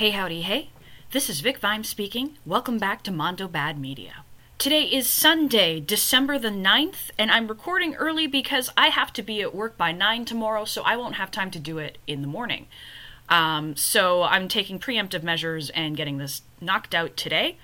[0.00, 0.70] Hey, howdy, hey.
[1.10, 2.38] This is Vik Vimes speaking.
[2.46, 4.24] Welcome back to Mondo Bad Media.
[4.56, 9.42] Today is Sunday, December the 9th, and I'm recording early because I have to be
[9.42, 12.28] at work by 9 tomorrow, so I won't have time to do it in the
[12.28, 12.66] morning.
[13.28, 17.58] Um, so I'm taking preemptive measures and getting this knocked out today.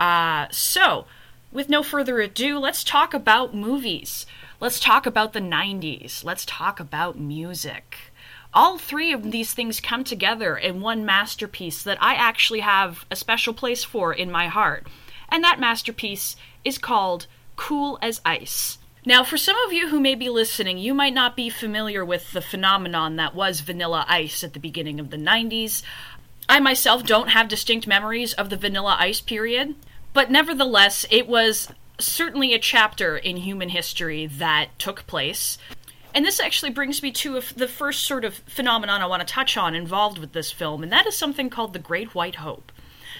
[0.00, 1.04] Uh, so,
[1.52, 4.24] with no further ado, let's talk about movies.
[4.58, 6.24] Let's talk about the 90s.
[6.24, 8.13] Let's talk about music
[8.54, 13.16] all three of these things come together in one masterpiece that I actually have a
[13.16, 14.86] special place for in my heart.
[15.28, 18.78] And that masterpiece is called Cool as Ice.
[19.06, 22.32] Now, for some of you who may be listening, you might not be familiar with
[22.32, 25.82] the phenomenon that was Vanilla Ice at the beginning of the 90s.
[26.48, 29.74] I myself don't have distinct memories of the Vanilla Ice period,
[30.14, 31.68] but nevertheless, it was
[31.98, 35.58] certainly a chapter in human history that took place.
[36.14, 39.56] And this actually brings me to the first sort of phenomenon I want to touch
[39.56, 42.70] on involved with this film, and that is something called the Great White Hope.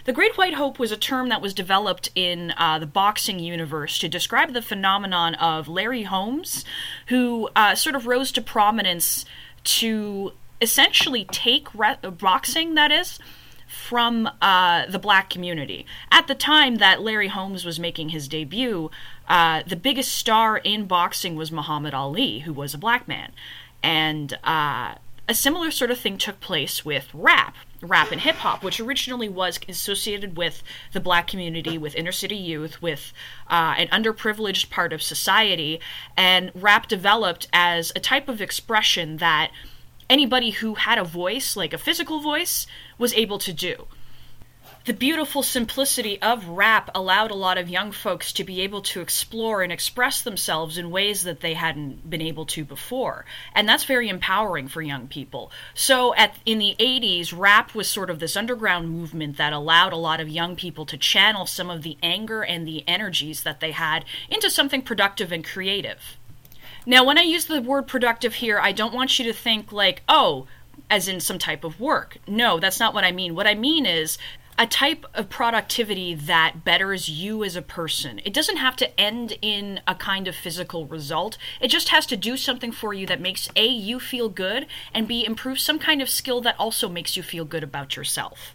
[0.05, 3.99] The Great White Hope was a term that was developed in uh, the boxing universe
[3.99, 6.65] to describe the phenomenon of Larry Holmes,
[7.09, 9.25] who uh, sort of rose to prominence
[9.65, 13.19] to essentially take re- boxing, that is,
[13.89, 15.85] from uh, the black community.
[16.11, 18.91] At the time that Larry Holmes was making his debut,
[19.29, 23.33] uh, the biggest star in boxing was Muhammad Ali, who was a black man.
[23.83, 24.95] And uh,
[25.29, 29.29] a similar sort of thing took place with rap, rap and hip hop, which originally
[29.29, 30.63] was associated with
[30.95, 33.13] the black community, with inner city youth, with
[33.51, 35.79] uh, an underprivileged part of society.
[36.17, 39.51] And rap developed as a type of expression that
[40.09, 42.67] anybody who had a voice, like a physical voice,
[42.99, 43.87] was able to do.
[44.87, 49.01] The beautiful simplicity of rap allowed a lot of young folks to be able to
[49.01, 53.25] explore and express themselves in ways that they hadn't been able to before.
[53.55, 55.51] And that's very empowering for young people.
[55.73, 59.97] So at in the 80s, rap was sort of this underground movement that allowed a
[59.97, 63.71] lot of young people to channel some of the anger and the energies that they
[63.71, 66.19] had into something productive and creative.
[66.85, 70.03] Now, when I use the word productive here, I don't want you to think like,
[70.11, 70.47] oh,
[70.91, 72.19] as in some type of work.
[72.27, 73.35] No, that's not what I mean.
[73.35, 74.19] What I mean is
[74.57, 78.21] a type of productivity that betters you as a person.
[78.25, 81.37] It doesn't have to end in a kind of physical result.
[81.61, 85.09] It just has to do something for you that makes A, you feel good, and
[85.09, 88.55] B, improve some kind of skill that also makes you feel good about yourself.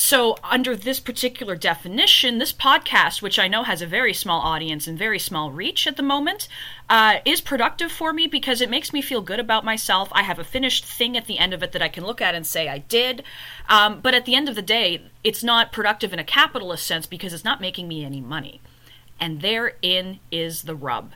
[0.00, 4.86] So, under this particular definition, this podcast, which I know has a very small audience
[4.86, 6.46] and very small reach at the moment,
[6.88, 10.08] uh, is productive for me because it makes me feel good about myself.
[10.12, 12.36] I have a finished thing at the end of it that I can look at
[12.36, 13.24] and say I did.
[13.68, 17.06] Um, but at the end of the day, it's not productive in a capitalist sense
[17.06, 18.60] because it's not making me any money.
[19.18, 21.14] And therein is the rub.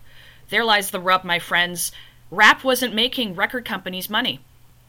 [0.49, 1.93] There lies the rub, my friends.
[2.33, 4.41] Rap wasn't making record companies money,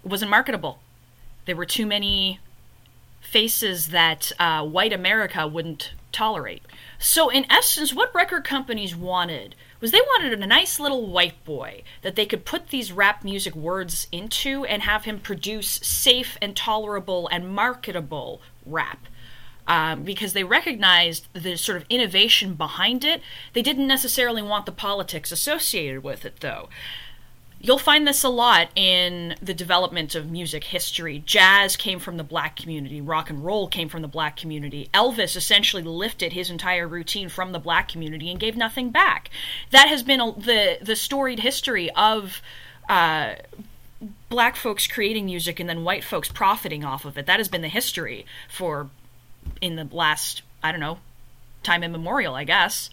[0.04, 0.80] it wasn't marketable.
[1.46, 2.40] There were too many
[3.24, 6.62] faces that uh, white America wouldn't tolerate.
[7.00, 11.84] So, in essence, what record companies wanted was they wanted a nice little white boy
[12.04, 16.56] that they could put these rap music words into and have him produce safe and
[16.56, 19.08] tolerable and marketable rap.
[19.66, 23.22] Um, because they recognized the sort of innovation behind it.
[23.54, 26.68] They didn't necessarily want the politics associated with it, though.
[27.66, 31.24] You'll find this a lot in the development of music history.
[31.26, 34.90] Jazz came from the black community, rock and roll came from the black community.
[34.94, 39.30] Elvis essentially lifted his entire routine from the black community and gave nothing back.
[39.72, 42.42] That has been a, the the storied history of
[42.90, 43.36] uh,
[44.28, 47.28] black folks creating music and then white folks profiting off of it.
[47.28, 48.90] That has been the history for
[49.62, 50.98] in the last I don't know
[51.64, 52.90] time immemorial, I guess.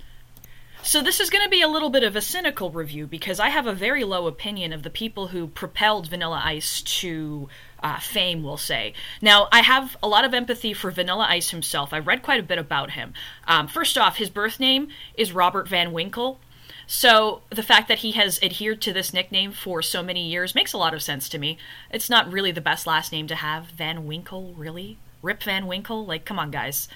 [0.83, 3.51] So, this is going to be a little bit of a cynical review because I
[3.51, 7.49] have a very low opinion of the people who propelled Vanilla Ice to
[7.83, 8.95] uh, fame, we'll say.
[9.21, 11.93] Now, I have a lot of empathy for Vanilla Ice himself.
[11.93, 13.13] I've read quite a bit about him.
[13.47, 16.41] Um, first off, his birth name is Robert Van Winkle.
[16.87, 20.73] So, the fact that he has adhered to this nickname for so many years makes
[20.73, 21.59] a lot of sense to me.
[21.91, 23.67] It's not really the best last name to have.
[23.67, 24.97] Van Winkle, really?
[25.23, 26.07] Rip Van Winkle?
[26.07, 26.89] Like, come on, guys.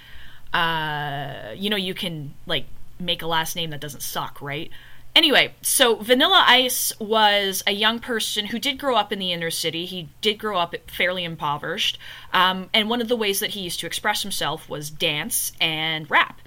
[0.54, 2.64] Uh, you know, you can, like,
[2.98, 4.70] make a last name that doesn't suck, right?
[5.16, 9.50] Anyway, so Vanilla Ice was a young person who did grow up in the inner
[9.50, 9.84] city.
[9.86, 11.98] He did grow up fairly impoverished.
[12.32, 16.10] Um, and one of the ways that he used to express himself was dance and
[16.10, 16.40] rap.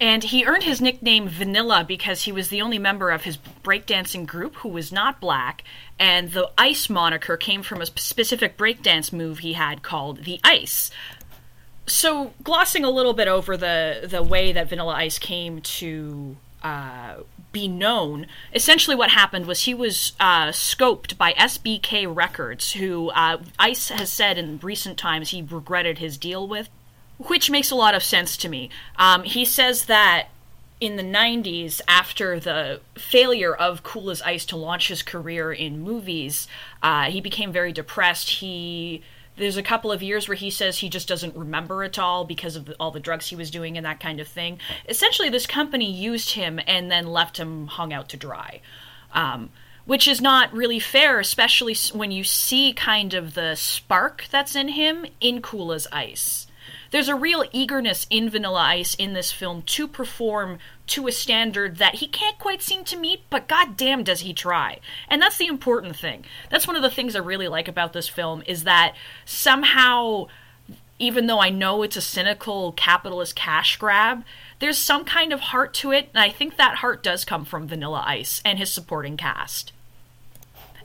[0.00, 4.26] And he earned his nickname Vanilla because he was the only member of his breakdancing
[4.26, 5.62] group who was not black.
[5.98, 10.90] And the Ice moniker came from a specific breakdance move he had called the Ice,
[11.86, 17.16] so glossing a little bit over the the way that Vanilla Ice came to uh,
[17.52, 18.26] be known.
[18.52, 24.10] Essentially, what happened was he was uh, scoped by SBK Records, who uh, Ice has
[24.10, 26.68] said in recent times he regretted his deal with,
[27.18, 28.70] which makes a lot of sense to me.
[28.96, 30.28] Um, he says that
[30.80, 35.80] in the 90s, after the failure of Cool as Ice to launch his career in
[35.80, 36.48] movies,
[36.82, 38.28] uh, he became very depressed.
[38.30, 39.02] He
[39.36, 42.56] there's a couple of years where he says he just doesn't remember at all because
[42.56, 44.58] of all the drugs he was doing and that kind of thing.
[44.88, 48.60] Essentially, this company used him and then left him hung out to dry.
[49.12, 49.50] Um,
[49.86, 54.68] which is not really fair, especially when you see kind of the spark that's in
[54.68, 56.46] him in Cool as Ice.
[56.90, 61.76] There's a real eagerness in Vanilla Ice in this film to perform to a standard
[61.78, 64.80] that he can't quite seem to meet, but goddamn does he try.
[65.08, 66.24] And that's the important thing.
[66.50, 68.94] That's one of the things I really like about this film is that
[69.24, 70.26] somehow
[70.98, 74.24] even though I know it's a cynical capitalist cash grab,
[74.60, 77.66] there's some kind of heart to it, and I think that heart does come from
[77.66, 79.72] Vanilla Ice and his supporting cast.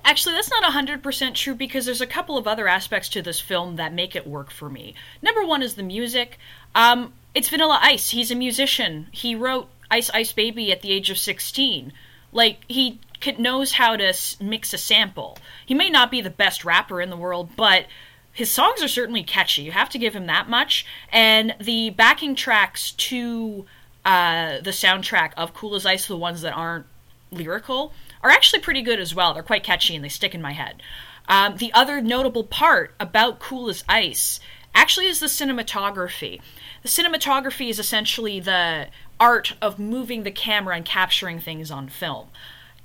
[0.04, 3.75] Actually, that's not 100% true because there's a couple of other aspects to this film
[3.75, 4.95] that make it work for me.
[5.22, 6.40] Number one is the music.
[6.74, 8.10] Um, it's Vanilla Ice.
[8.10, 9.07] He's a musician.
[9.12, 11.94] He wrote Ice Ice Baby at the age of 16.
[12.31, 13.00] Like, he
[13.38, 15.38] knows how to mix a sample.
[15.65, 17.86] He may not be the best rapper in the world, but
[18.31, 19.63] his songs are certainly catchy.
[19.63, 20.86] You have to give him that much.
[21.12, 23.65] And the backing tracks to
[24.06, 26.85] uh, the soundtrack of Cool as Ice, the ones that aren't
[27.31, 27.94] lyrical,
[28.24, 29.33] are actually pretty good as well.
[29.33, 30.81] They're quite catchy and they stick in my head.
[31.27, 34.39] Um, the other notable part about Cool as Ice
[34.80, 36.40] actually is the cinematography.
[36.84, 38.88] The cinematography is essentially the
[39.20, 42.30] art of moving the camera and capturing things on film.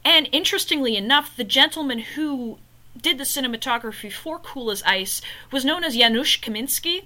[0.05, 2.59] And interestingly enough, the gentleman who
[3.01, 7.05] did the cinematography for Cool as Ice was known as Janusz Kaminski.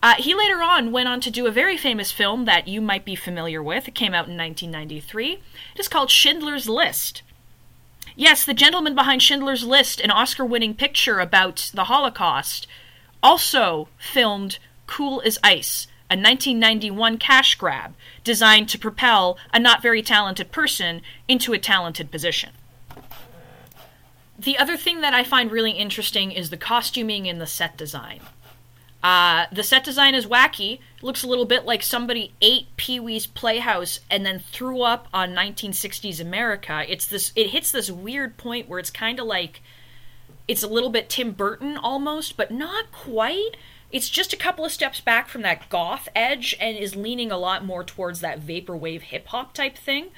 [0.00, 3.04] Uh, he later on went on to do a very famous film that you might
[3.04, 3.88] be familiar with.
[3.88, 5.32] It came out in 1993.
[5.74, 7.22] It is called Schindler's List.
[8.14, 12.68] Yes, the gentleman behind Schindler's List, an Oscar winning picture about the Holocaust,
[13.22, 20.02] also filmed Cool as Ice, a 1991 cash grab designed to propel a not very
[20.02, 22.50] talented person into a talented position.
[24.38, 28.20] The other thing that I find really interesting is the costuming and the set design.
[29.02, 30.78] Uh, the set design is wacky.
[31.00, 35.34] Looks a little bit like somebody ate Pee Wee's Playhouse and then threw up on
[35.34, 36.84] 1960s America.
[36.88, 37.32] It's this.
[37.34, 39.60] It hits this weird point where it's kind of like
[40.48, 43.56] it's a little bit Tim Burton almost, but not quite.
[43.90, 47.38] It's just a couple of steps back from that goth edge and is leaning a
[47.38, 50.08] lot more towards that vaporwave hip hop type thing,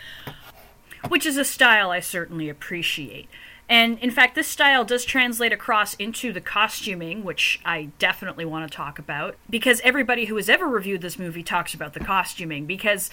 [1.09, 3.29] which is a style I certainly appreciate.
[3.69, 8.70] And in fact, this style does translate across into the costuming, which I definitely want
[8.70, 12.67] to talk about, because everybody who has ever reviewed this movie talks about the costuming.
[12.67, 13.11] Because,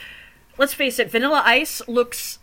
[0.57, 2.39] let's face it, Vanilla Ice looks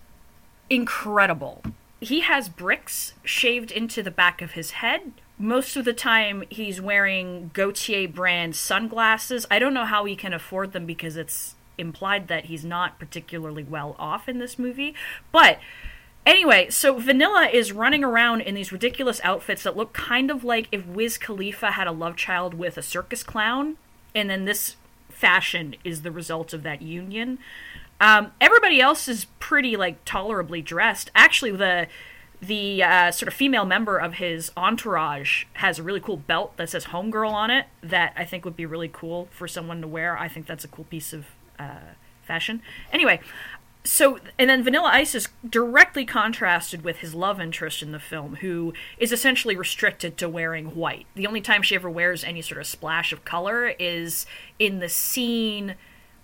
[0.70, 1.62] incredible.
[2.00, 5.12] He has bricks shaved into the back of his head.
[5.38, 9.46] Most of the time, he's wearing Gaultier brand sunglasses.
[9.50, 13.62] I don't know how he can afford them because it's implied that he's not particularly
[13.62, 14.94] well off in this movie.
[15.32, 15.58] But
[16.26, 20.68] Anyway, so Vanilla is running around in these ridiculous outfits that look kind of like
[20.70, 23.78] if Wiz Khalifa had a love child with a circus clown,
[24.14, 24.76] and then this
[25.08, 27.38] fashion is the result of that union.
[28.00, 31.10] Um, everybody else is pretty like tolerably dressed.
[31.14, 31.88] Actually, the
[32.40, 36.70] the uh, sort of female member of his entourage has a really cool belt that
[36.70, 40.16] says "homegirl" on it that I think would be really cool for someone to wear.
[40.16, 41.26] I think that's a cool piece of
[41.58, 42.62] uh, fashion.
[42.92, 43.20] Anyway,
[43.88, 48.36] so and then vanilla ice is directly contrasted with his love interest in the film
[48.36, 52.60] who is essentially restricted to wearing white the only time she ever wears any sort
[52.60, 54.26] of splash of color is
[54.58, 55.74] in the scene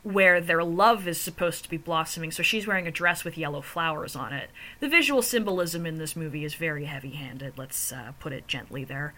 [0.04, 3.60] where their love is supposed to be blossoming so she's wearing a dress with yellow
[3.60, 8.32] flowers on it the visual symbolism in this movie is very heavy-handed let's uh, put
[8.32, 9.14] it gently there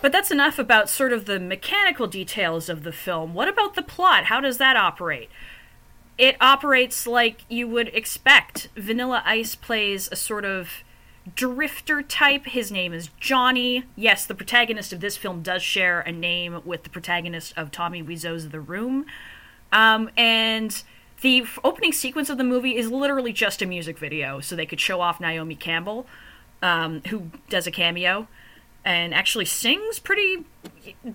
[0.00, 3.82] but that's enough about sort of the mechanical details of the film what about the
[3.82, 5.30] plot how does that operate
[6.18, 8.68] it operates like you would expect.
[8.76, 10.82] Vanilla Ice plays a sort of
[11.34, 12.46] drifter type.
[12.46, 13.84] His name is Johnny.
[13.94, 18.02] Yes, the protagonist of this film does share a name with the protagonist of Tommy
[18.02, 19.06] Wiseau's The Room.
[19.72, 20.82] Um, and
[21.20, 24.80] the opening sequence of the movie is literally just a music video, so they could
[24.80, 26.06] show off Naomi Campbell,
[26.62, 28.28] um, who does a cameo
[28.84, 30.44] and actually sings pretty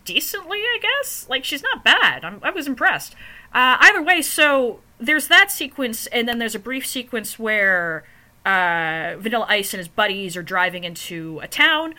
[0.06, 1.28] decently, I guess.
[1.30, 2.24] Like, she's not bad.
[2.24, 3.16] I'm, i was impressed.
[3.54, 8.04] Uh, either way, so there's that sequence, and then there's a brief sequence where
[8.46, 11.96] uh, Vanilla Ice and his buddies are driving into a town,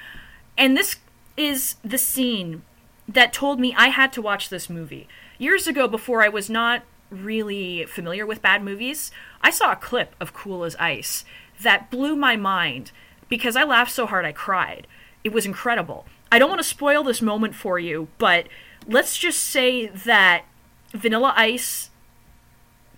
[0.57, 0.97] and this
[1.37, 2.63] is the scene
[3.09, 5.09] that told me I had to watch this movie.
[5.45, 9.11] Years ago, before I was not really familiar with bad movies,
[9.43, 11.27] I saw a clip of Cool as Ice
[11.61, 12.93] that blew my mind
[13.29, 14.87] because I laughed so hard I cried.
[15.23, 16.07] It was incredible.
[16.33, 18.49] I don't want to spoil this moment for you, but
[18.87, 20.47] let's just say that
[20.93, 21.91] Vanilla Ice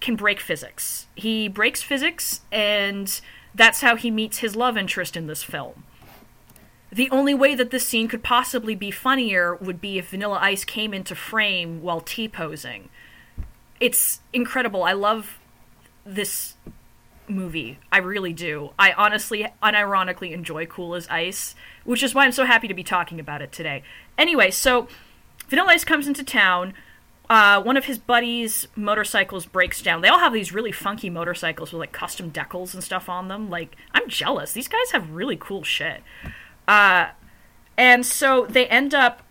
[0.01, 1.09] can break physics.
[1.17, 3.21] He breaks physics, and
[3.57, 5.83] that's how he meets his love interest in this film.
[6.97, 10.65] The only way that this scene could possibly be funnier would be if Vanilla Ice
[10.65, 12.89] came into frame while T posing.
[13.79, 14.83] It's incredible.
[14.83, 15.39] I love
[16.07, 16.55] this
[17.29, 17.79] movie.
[17.93, 18.71] I really do.
[18.79, 22.83] I honestly, unironically enjoy Cool as Ice, which is why I'm so happy to be
[22.83, 23.83] talking about it today.
[24.17, 24.89] Anyway, so
[25.49, 26.73] Vanilla Ice comes into town.
[27.29, 30.01] Uh, one of his buddies' motorcycles breaks down.
[30.01, 33.51] They all have these really funky motorcycles with like custom decals and stuff on them.
[33.51, 34.55] Like, I'm jealous.
[34.55, 36.03] These guys have really cool shit.
[36.67, 37.09] Uh,
[37.77, 39.23] and so they end up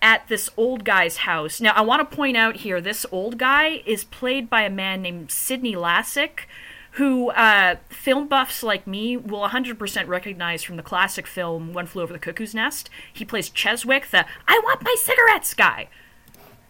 [0.00, 1.60] at this old guy's house.
[1.60, 5.02] Now, I want to point out here this old guy is played by a man
[5.02, 6.46] named Sidney Lassick,
[6.92, 12.02] who uh, film buffs like me will 100% recognize from the classic film One Flew
[12.02, 12.90] Over the Cuckoo's Nest.
[13.12, 15.88] He plays Cheswick, the I want my cigarettes guy.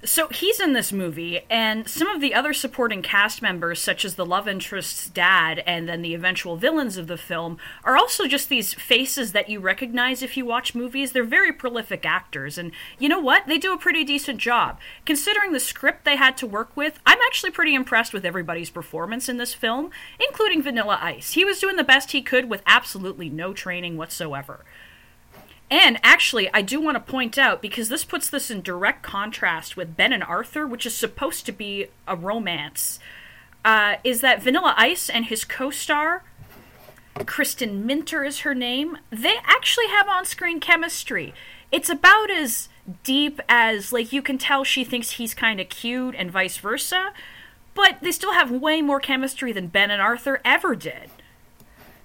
[0.05, 4.15] So he's in this movie, and some of the other supporting cast members, such as
[4.15, 8.49] the love interest's dad and then the eventual villains of the film, are also just
[8.49, 11.11] these faces that you recognize if you watch movies.
[11.11, 13.49] They're very prolific actors, and you know what?
[13.49, 14.79] They do a pretty decent job.
[15.05, 19.29] Considering the script they had to work with, I'm actually pretty impressed with everybody's performance
[19.29, 19.91] in this film,
[20.21, 21.33] including Vanilla Ice.
[21.33, 24.65] He was doing the best he could with absolutely no training whatsoever.
[25.71, 29.77] And actually, I do want to point out, because this puts this in direct contrast
[29.77, 32.99] with Ben and Arthur, which is supposed to be a romance,
[33.65, 36.25] uh, is that Vanilla Ice and his co star,
[37.27, 41.35] Kristen Minter is her name, they actually have on screen chemistry.
[41.71, 42.71] It's about as
[43.03, 47.13] deep as, like, you can tell she thinks he's kind of cute and vice versa,
[47.75, 51.11] but they still have way more chemistry than Ben and Arthur ever did.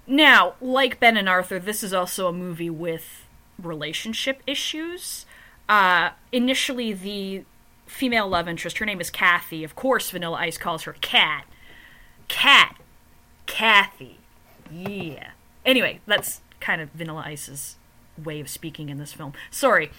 [0.05, 3.22] Now, like Ben and Arthur, this is also a movie with
[3.61, 5.25] relationship issues.
[5.69, 7.43] Uh, initially, the
[7.85, 9.63] female love interest, her name is Kathy.
[9.63, 11.45] Of course, Vanilla Ice calls her Cat.
[12.27, 12.77] Cat.
[13.45, 14.17] Kathy.
[14.71, 15.31] Yeah.
[15.65, 17.77] Anyway, that's kind of Vanilla Ice's
[18.21, 19.33] way of speaking in this film.
[19.51, 19.91] Sorry.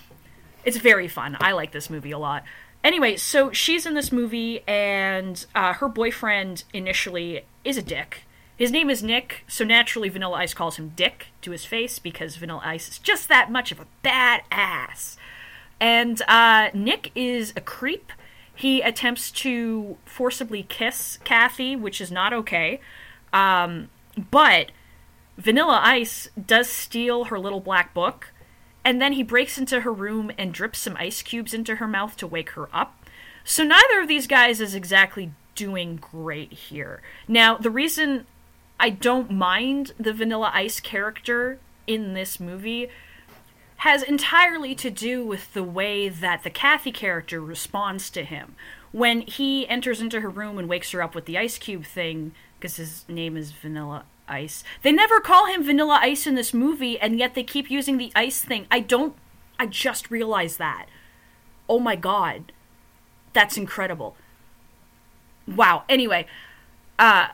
[0.64, 1.36] It's very fun.
[1.40, 2.44] I like this movie a lot.
[2.82, 8.24] Anyway, so she's in this movie, and uh, her boyfriend initially is a dick
[8.56, 12.36] his name is Nick, so naturally Vanilla Ice calls him Dick to his face because
[12.36, 15.16] Vanilla Ice is just that much of a badass.
[15.80, 18.12] And uh, Nick is a creep.
[18.54, 22.80] He attempts to forcibly kiss Kathy, which is not okay.
[23.32, 23.90] Um,
[24.30, 24.70] but
[25.36, 28.32] Vanilla Ice does steal her little black book,
[28.84, 32.16] and then he breaks into her room and drips some ice cubes into her mouth
[32.18, 33.04] to wake her up.
[33.42, 37.02] So neither of these guys is exactly doing great here.
[37.26, 38.26] Now, the reason
[38.78, 42.88] I don't mind the Vanilla Ice character in this movie
[43.78, 48.56] has entirely to do with the way that the Kathy character responds to him.
[48.92, 52.32] When he enters into her room and wakes her up with the ice cube thing,
[52.58, 54.64] because his name is Vanilla Ice.
[54.82, 58.12] They never call him Vanilla Ice in this movie, and yet they keep using the
[58.14, 58.66] ice thing.
[58.70, 59.14] I don't.
[59.58, 60.86] I just realized that.
[61.68, 62.52] Oh my god.
[63.34, 64.16] That's incredible.
[65.46, 65.84] Wow.
[65.88, 66.26] Anyway,
[66.98, 67.28] uh,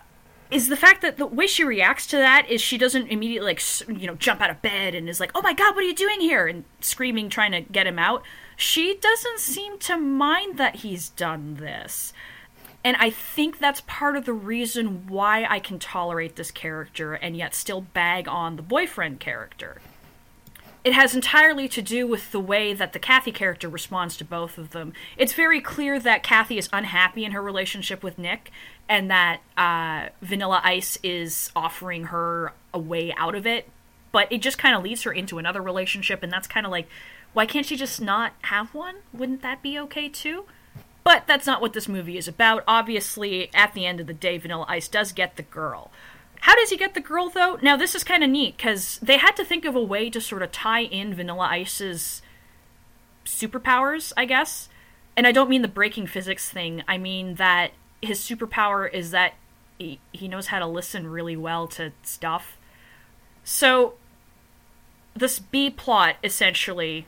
[0.51, 3.63] is the fact that the way she reacts to that is she doesn't immediately like
[4.01, 5.95] you know jump out of bed and is like oh my god what are you
[5.95, 6.47] doing here?
[6.47, 8.23] and screaming trying to get him out.
[8.57, 12.13] She doesn't seem to mind that he's done this.
[12.83, 17.37] And i think that's part of the reason why i can tolerate this character and
[17.37, 19.81] yet still bag on the boyfriend character
[20.83, 24.57] it has entirely to do with the way that the Kathy character responds to both
[24.57, 24.93] of them.
[25.17, 28.51] It's very clear that Kathy is unhappy in her relationship with Nick,
[28.89, 33.69] and that uh, Vanilla Ice is offering her a way out of it.
[34.13, 36.89] But it just kind of leads her into another relationship, and that's kind of like,
[37.33, 38.97] why can't she just not have one?
[39.13, 40.47] Wouldn't that be okay too?
[41.05, 42.65] But that's not what this movie is about.
[42.67, 45.91] Obviously, at the end of the day, Vanilla Ice does get the girl.
[46.41, 47.59] How does he get the girl, though?
[47.63, 50.21] Now, this is kind of neat because they had to think of a way to
[50.21, 52.23] sort of tie in Vanilla Ice's
[53.25, 54.69] superpowers, I guess.
[55.17, 59.35] And I don't mean the breaking physics thing, I mean that his superpower is that
[59.79, 62.57] he, he knows how to listen really well to stuff.
[63.45, 63.95] So,
[65.15, 67.07] this B plot, essentially,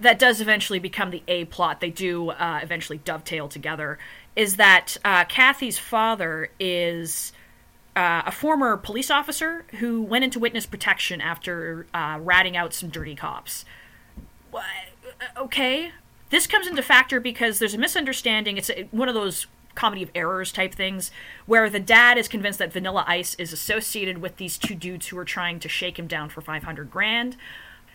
[0.00, 3.98] that does eventually become the A plot, they do uh, eventually dovetail together,
[4.34, 7.32] is that uh, Kathy's father is
[7.96, 12.88] uh, a former police officer who went into witness protection after uh, ratting out some
[12.88, 13.64] dirty cops.
[15.36, 15.92] Okay,
[16.30, 18.56] this comes into factor because there's a misunderstanding.
[18.56, 21.10] It's one of those comedy of errors type things,
[21.46, 25.18] where the dad is convinced that Vanilla Ice is associated with these two dudes who
[25.18, 27.36] are trying to shake him down for 500 grand.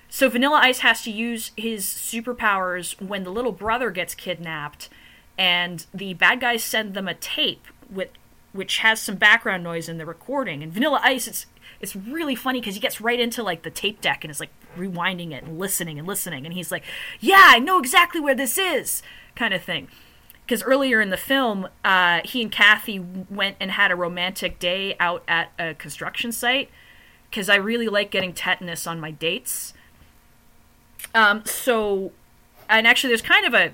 [0.10, 4.89] So Vanilla Ice has to use his superpowers when the little brother gets kidnapped,
[5.38, 8.10] and the bad guys send them a tape with
[8.51, 10.63] which has some background noise in the recording.
[10.63, 11.46] And Vanilla Ice, it's
[11.79, 14.50] it's really funny because he gets right into like the tape deck and is like
[14.77, 16.84] rewinding it and listening and listening, and he's like,
[17.20, 19.01] "Yeah, I know exactly where this is,"
[19.36, 19.88] kind of thing
[20.50, 24.96] because earlier in the film, uh, he and Kathy went and had a romantic day
[25.00, 26.72] out at a construction site.
[27.29, 29.75] Because I really like getting tetanus on my dates.
[31.13, 32.13] Um, so,
[32.68, 33.74] and actually, there's kind of a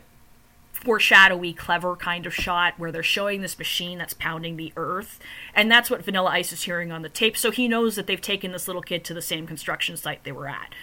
[0.86, 5.20] foreshadowy, clever kind of shot where they're showing this machine that's pounding the earth,
[5.54, 7.36] and that's what Vanilla Ice is hearing on the tape.
[7.36, 10.32] So he knows that they've taken this little kid to the same construction site they
[10.32, 10.74] were at.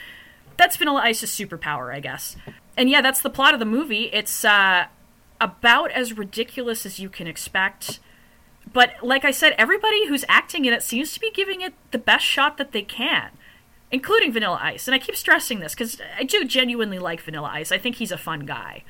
[0.57, 2.37] That's Vanilla Ice's superpower, I guess.
[2.77, 4.11] And yeah, that's the plot of the movie.
[4.13, 4.87] It's uh,
[5.41, 8.01] about as ridiculous as you can expect.
[8.73, 11.99] But like I said, everybody who's acting in it seems to be giving it the
[11.99, 13.31] best shot that they can,
[13.91, 14.89] including Vanilla Ice.
[14.89, 17.73] And I keep stressing this because I do genuinely like Vanilla Ice.
[17.73, 18.85] I think he's a fun guy.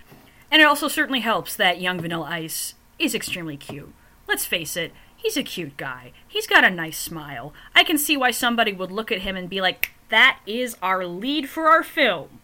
[0.52, 3.94] And it also certainly helps that young Vanilla Ice is extremely cute.
[4.28, 6.12] Let's face it, he's a cute guy.
[6.28, 7.54] He's got a nice smile.
[7.74, 11.06] I can see why somebody would look at him and be like, that is our
[11.06, 12.40] lead for our film.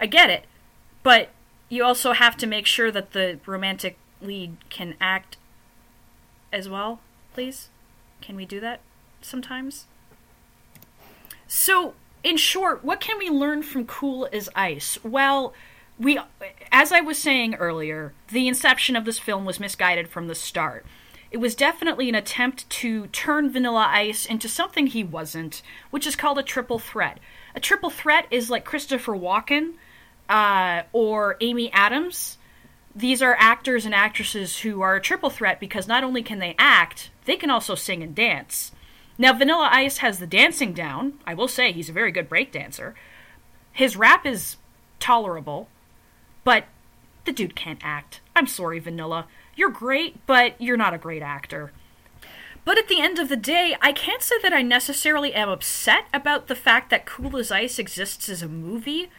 [0.00, 0.44] I get it.
[1.04, 1.28] But
[1.68, 5.36] you also have to make sure that the romantic lead can act
[6.52, 6.98] as well,
[7.32, 7.68] please?
[8.20, 8.80] Can we do that
[9.22, 9.86] sometimes?
[11.46, 14.98] So, in short, what can we learn from Cool as Ice?
[15.04, 15.54] Well,
[15.98, 16.18] we
[16.72, 20.84] as I was saying earlier, the inception of this film was misguided from the start.
[21.30, 26.16] It was definitely an attempt to turn Vanilla Ice into something he wasn't, which is
[26.16, 27.18] called a triple threat.
[27.54, 29.74] A triple threat is like Christopher Walken
[30.28, 32.38] uh, or Amy Adams.
[32.94, 36.54] These are actors and actresses who are a triple threat because not only can they
[36.58, 38.72] act, they can also sing and dance.
[39.18, 41.14] Now, Vanilla Ice has the dancing down.
[41.26, 42.94] I will say he's a very good break dancer.
[43.72, 44.56] His rap is
[45.00, 45.68] tolerable,
[46.46, 46.66] but
[47.24, 48.20] the dude can't act.
[48.36, 49.26] I'm sorry, Vanilla.
[49.56, 51.72] You're great, but you're not a great actor.
[52.64, 56.06] But at the end of the day, I can't say that I necessarily am upset
[56.14, 59.10] about the fact that Cool as Ice exists as a movie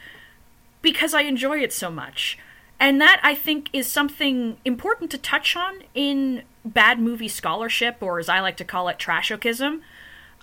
[0.81, 2.37] because I enjoy it so much.
[2.79, 8.19] And that I think is something important to touch on in bad movie scholarship, or
[8.19, 9.81] as I like to call it, trashokism.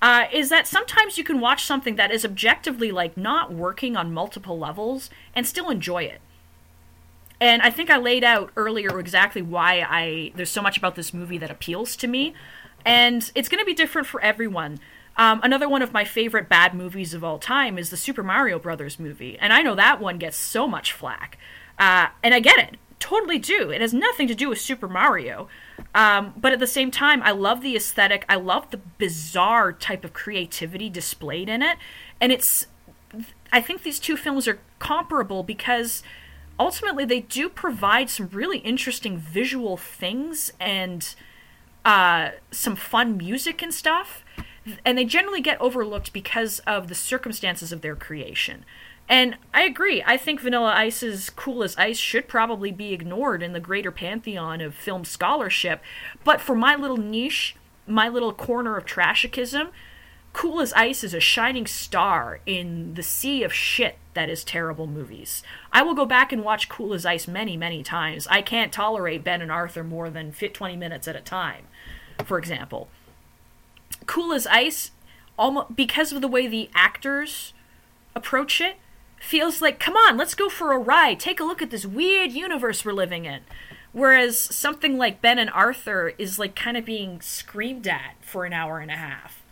[0.02, 4.12] Uh, is that sometimes you can watch something that is objectively like not working on
[4.12, 6.20] multiple levels and still enjoy it.
[7.44, 11.12] And I think I laid out earlier exactly why I there's so much about this
[11.12, 12.33] movie that appeals to me,
[12.87, 14.80] and it's going to be different for everyone.
[15.18, 18.59] Um, another one of my favorite bad movies of all time is the Super Mario
[18.59, 21.37] Brothers movie, and I know that one gets so much flack,
[21.78, 23.68] uh, and I get it, totally do.
[23.68, 25.46] It has nothing to do with Super Mario,
[25.94, 28.24] um, but at the same time, I love the aesthetic.
[28.26, 31.76] I love the bizarre type of creativity displayed in it,
[32.22, 32.68] and it's.
[33.52, 36.02] I think these two films are comparable because
[36.58, 41.14] ultimately they do provide some really interesting visual things and
[41.84, 44.24] uh, some fun music and stuff
[44.84, 48.64] and they generally get overlooked because of the circumstances of their creation.
[49.08, 50.02] And I agree.
[50.06, 54.62] I think Vanilla Ice's Cool as Ice should probably be ignored in the greater pantheon
[54.62, 55.82] of film scholarship.
[56.24, 57.54] But for my little niche,
[57.86, 59.68] my little corner of trashikism,
[60.35, 64.88] Cool as Ice is a shining star in the sea of shit that is terrible
[64.88, 65.44] movies.
[65.73, 68.27] I will go back and watch Cool as Ice many, many times.
[68.27, 71.66] I can't tolerate Ben and Arthur more than 20 minutes at a time,
[72.25, 72.88] for example.
[74.07, 74.90] Cool as Ice,
[75.38, 77.55] almost because of the way the actors
[78.16, 78.77] approach it,
[79.20, 81.20] feels like, come on, let's go for a ride.
[81.20, 83.42] Take a look at this weird universe we're living in.
[83.92, 88.53] Whereas something like Ben and Arthur is like kind of being screamed at for an
[88.53, 89.43] hour and a half.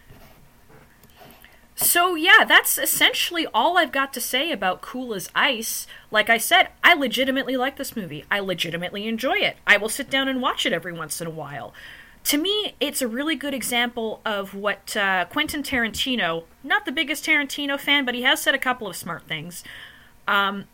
[1.82, 5.86] So, yeah, that's essentially all I've got to say about Cool as Ice.
[6.10, 8.24] Like I said, I legitimately like this movie.
[8.30, 9.56] I legitimately enjoy it.
[9.66, 11.74] I will sit down and watch it every once in a while
[12.24, 17.24] to me, it's a really good example of what uh, Quentin Tarantino, not the biggest
[17.24, 19.64] Tarantino fan, but he has said a couple of smart things,
[20.28, 20.66] um,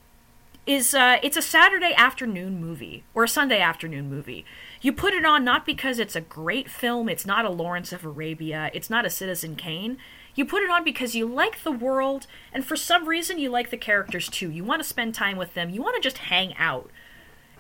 [0.66, 4.44] is uh, it's a Saturday afternoon movie or a Sunday afternoon movie.
[4.83, 8.05] You put it on not because it's a great film, it's not a Lawrence of
[8.05, 9.97] Arabia, it's not a Citizen Kane.
[10.38, 13.70] You put it on because you like the world, and for some reason you like
[13.70, 14.48] the characters too.
[14.48, 16.92] You want to spend time with them, you want to just hang out.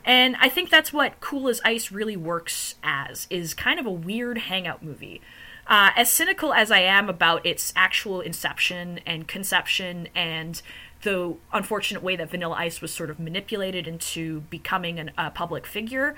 [0.04, 3.90] And I think that's what Cool as Ice really works as, is kind of a
[3.90, 5.20] weird hangout movie.
[5.66, 10.62] Uh, as cynical as I am about its actual inception and conception and
[11.02, 15.66] the unfortunate way that Vanilla Ice was sort of manipulated into becoming an, a public
[15.66, 16.14] figure,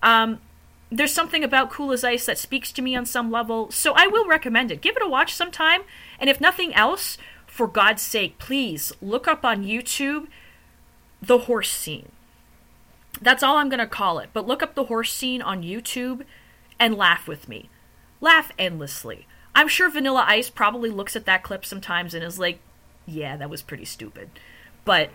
[0.00, 0.38] um,
[0.98, 4.06] there's something about Cool as Ice that speaks to me on some level, so I
[4.06, 4.80] will recommend it.
[4.80, 5.82] Give it a watch sometime,
[6.18, 10.26] and if nothing else, for God's sake, please look up on YouTube
[11.22, 12.10] the horse scene.
[13.20, 16.24] That's all I'm going to call it, but look up the horse scene on YouTube
[16.80, 17.70] and laugh with me.
[18.20, 19.26] Laugh endlessly.
[19.54, 22.58] I'm sure Vanilla Ice probably looks at that clip sometimes and is like,
[23.06, 24.30] yeah, that was pretty stupid.
[24.84, 25.10] But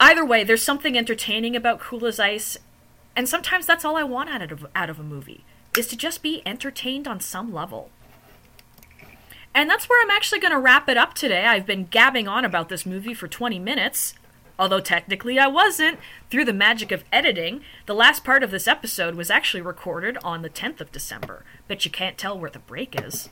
[0.00, 2.58] either way, there's something entertaining about Cool as Ice,
[3.16, 5.44] and sometimes that's all I want out of out of a movie
[5.76, 7.90] is to just be entertained on some level.
[9.54, 11.46] And that's where I'm actually going to wrap it up today.
[11.46, 14.14] I've been gabbing on about this movie for 20 minutes,
[14.58, 15.98] although technically I wasn't.
[16.28, 20.42] Through the magic of editing, the last part of this episode was actually recorded on
[20.42, 23.28] the 10th of December, but you can't tell where the break is.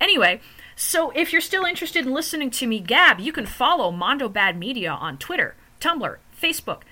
[0.00, 0.40] Anyway,
[0.74, 4.58] so if you're still interested in listening to me gab, you can follow Mondo Bad
[4.58, 6.82] Media on Twitter, Tumblr, Facebook,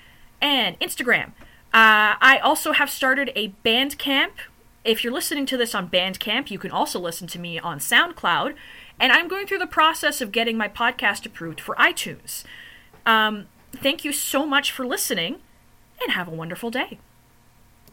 [0.41, 1.33] and Instagram.
[1.75, 4.33] Uh, I also have started a Bandcamp.
[4.85, 8.55] If you're listening to this on Bandcamp, you can also listen to me on SoundCloud.
[9.01, 12.45] And I'm going through the process of getting my podcast approved for iTunes.
[13.07, 15.39] Um, thank you so much for listening,
[16.01, 16.99] and have a wonderful day.